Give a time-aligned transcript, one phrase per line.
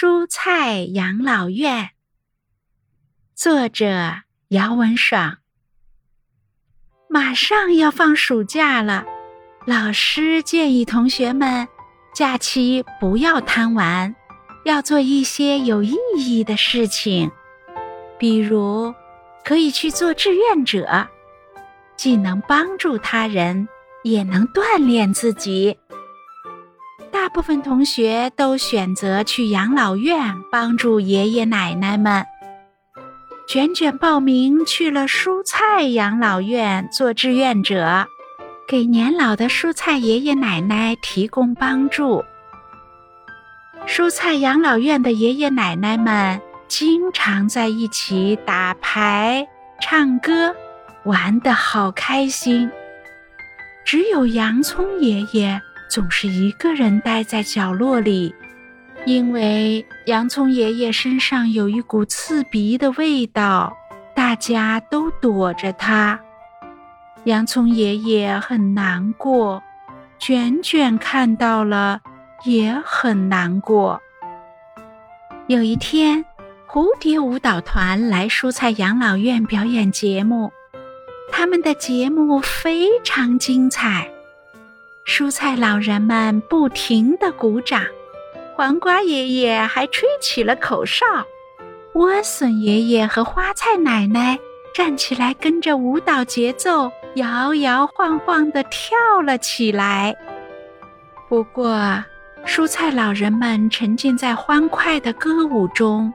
[0.00, 1.90] 蔬菜养老院，
[3.34, 5.40] 作者姚文爽。
[7.06, 9.04] 马上要放暑假了，
[9.66, 11.68] 老师建议同学们，
[12.14, 14.16] 假期不要贪玩，
[14.64, 17.30] 要做一些有意义的事情，
[18.18, 18.94] 比如
[19.44, 21.10] 可以去做志愿者，
[21.94, 23.68] 既能帮助他人，
[24.02, 25.78] 也能锻炼自己。
[27.12, 32.24] 大部分同学都选择去养老院帮助爷爷奶奶们。
[33.48, 38.06] 卷卷报名去了蔬菜养老院做志愿者，
[38.68, 42.24] 给年老的蔬菜爷爷奶奶提供帮助。
[43.86, 49.48] 蔬菜养老院的爷爷奶奶们经常在一起打牌、
[49.80, 50.54] 唱歌，
[51.04, 52.70] 玩得好开心。
[53.84, 55.60] 只有洋葱爷爷。
[55.90, 58.32] 总是一个人待在角落里，
[59.06, 63.76] 因为洋葱爷爷身上有一股刺鼻的味道，
[64.14, 66.18] 大家都躲着他。
[67.24, 69.60] 洋葱爷爷很难过，
[70.20, 72.00] 卷卷看到了
[72.44, 74.00] 也很难过。
[75.48, 76.24] 有一天，
[76.68, 80.52] 蝴蝶舞蹈团来蔬菜养老院表演节目，
[81.32, 84.08] 他们的节目非常精彩。
[85.06, 87.84] 蔬菜老人们不停地鼓掌，
[88.54, 91.04] 黄瓜爷爷还吹起了口哨，
[91.94, 94.38] 莴笋爷爷和花菜奶奶
[94.74, 100.14] 站起来跟着舞蹈节奏摇摇晃晃地跳了起来。
[101.28, 102.04] 不过，
[102.46, 106.12] 蔬菜老人们沉浸在欢快的歌舞中，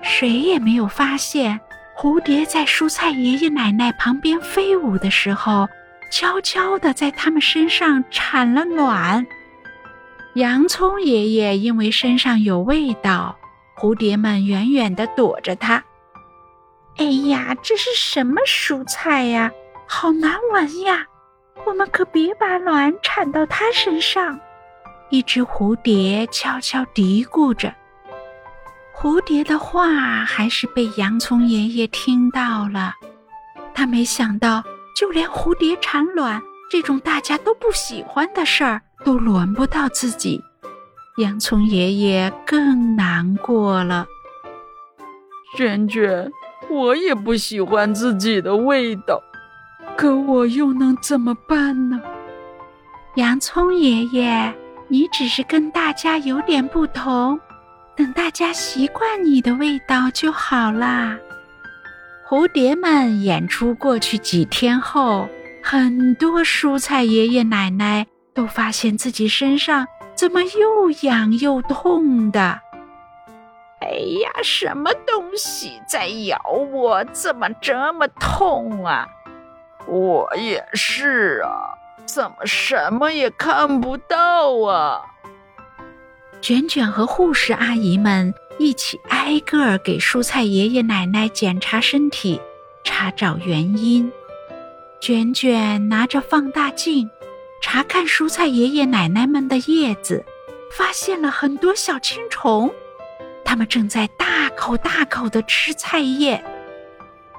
[0.00, 1.58] 谁也没有发现
[1.96, 5.68] 蝴蝶在蔬菜爷爷奶奶旁边飞舞的时候。
[6.10, 9.26] 悄悄地在他们身上产了卵。
[10.34, 13.36] 洋葱爷爷因为身上有味道，
[13.76, 15.82] 蝴蝶们远远地躲着他。
[16.96, 19.50] 哎呀，这是什么蔬菜呀？
[19.86, 21.06] 好难闻呀！
[21.66, 24.38] 我们可别把卵产到它身上。
[25.10, 27.74] 一只蝴蝶悄悄嘀咕着。
[28.94, 32.92] 蝴蝶的话还是被洋葱爷爷听到了。
[33.74, 34.62] 他没想到。
[34.98, 40.42] 就连蝴蝶产卵这种大家都不喜欢的事儿，都轮不到自己。
[41.18, 44.08] 洋葱爷爷更难过了。
[45.56, 46.28] 娟娟，
[46.68, 49.22] 我也不喜欢自己的味道，
[49.96, 52.00] 可我又能怎么办呢？
[53.14, 54.52] 洋葱爷爷，
[54.88, 57.38] 你只是跟大家有点不同，
[57.96, 61.16] 等大家习惯你的味道就好啦。
[62.28, 65.26] 蝴蝶们演出过去几天后，
[65.62, 72.60] 很多蔬菜爷爷奶奶都发现自己身上怎么又痒又痛的。
[73.80, 73.88] 哎
[74.20, 76.38] 呀，什么东西在咬
[76.70, 77.02] 我？
[77.14, 79.08] 怎么这么痛啊？
[79.86, 81.72] 我也是啊，
[82.04, 85.00] 怎么什么也看不到啊？
[86.42, 88.34] 卷卷和护士阿姨们。
[88.58, 92.40] 一起挨个给蔬菜爷爷奶奶检查身体，
[92.82, 94.12] 查找原因。
[95.00, 97.08] 卷卷拿着放大镜
[97.62, 100.24] 查看蔬菜爷爷奶奶们的叶子，
[100.72, 102.72] 发现了很多小青虫，
[103.44, 106.34] 它们正在大口大口地吃菜叶。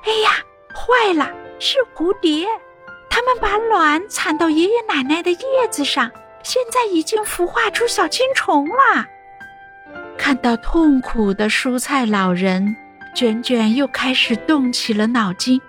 [0.04, 0.32] 哎呀，
[0.74, 1.30] 坏了，
[1.60, 2.48] 是蝴蝶！
[3.10, 6.10] 它们把卵产到爷爷奶奶的叶子上，
[6.44, 9.06] 现在已经孵化出小青虫了。
[10.20, 12.76] 看到痛苦的蔬菜老人，
[13.16, 15.60] 卷卷又开始动起了脑筋。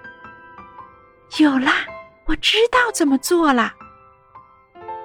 [1.39, 1.87] 有啦，
[2.27, 3.73] 我知道怎么做了。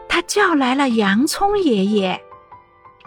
[0.09, 2.19] 他叫来了洋葱爷爷，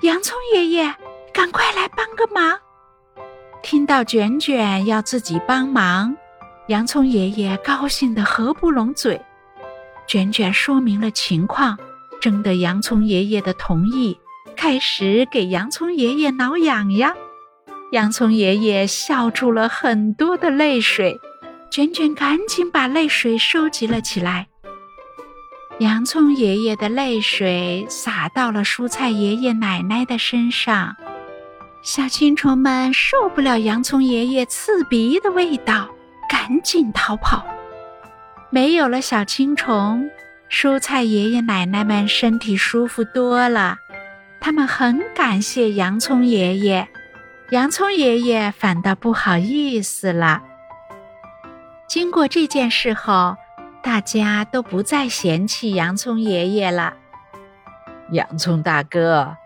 [0.02, 0.94] 洋葱爷爷，
[1.34, 2.56] 赶快来帮个忙！
[3.60, 6.16] 听到卷卷要自己帮忙，
[6.68, 9.20] 洋葱爷爷高兴得合不拢嘴。
[10.06, 11.76] 卷卷说明了情况，
[12.20, 14.18] 征得洋葱爷爷的同意。
[14.58, 17.14] 开始给洋葱爷爷挠痒痒，
[17.92, 21.20] 洋葱爷爷笑出了很多的泪水。
[21.70, 24.48] 卷卷赶紧把泪水收集了起来。
[25.78, 30.96] 洋葱爷爷的泪水洒到了蔬菜爷爷奶奶的身上，
[31.84, 35.88] 小青虫们受不了洋葱爷爷刺鼻的味道，
[36.28, 37.46] 赶紧逃跑。
[38.50, 40.10] 没有了小青虫，
[40.50, 43.76] 蔬菜爷爷奶奶们身体舒服多了。
[44.40, 46.88] 他们很感谢洋葱爷爷，
[47.50, 50.42] 洋葱爷爷反倒不好意思了。
[51.86, 53.36] 经过这件事后，
[53.82, 56.94] 大家都不再嫌弃洋葱爷爷了。
[58.12, 59.36] 洋葱大哥，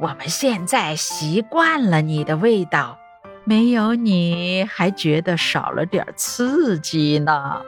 [0.00, 2.98] 我们现在习惯了你的味道，
[3.44, 7.62] 没有你还觉得少了点刺激呢。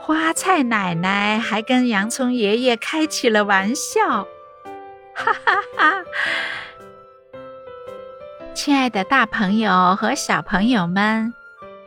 [0.00, 4.26] 花菜奶奶还跟洋葱爷爷开起了玩笑，
[5.14, 6.04] 哈哈哈！
[8.54, 11.32] 亲爱的，大朋友和小朋友们，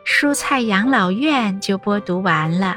[0.04, 2.76] 蔬菜养老院就播读完了。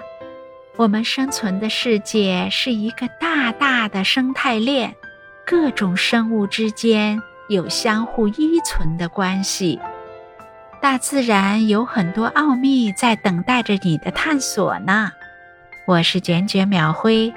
[0.75, 4.95] 我们生存的世界是一个大大的生态链。
[5.45, 9.79] 各种生物之间有相互依存的关系，
[10.79, 15.11] 大自然有很多奥秘在等待着你的探索呢。
[15.87, 17.33] 我是卷卷秒辉，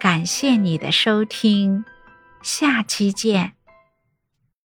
[0.00, 1.84] 感谢你的收听，
[2.42, 3.61] 下期见。